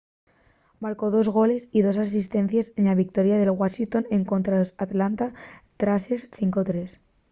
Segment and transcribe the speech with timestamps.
[0.79, 5.25] marcó dos goles y dos asistencies na victoria en washington escontra los atlanta
[5.79, 6.87] thrashers 5-3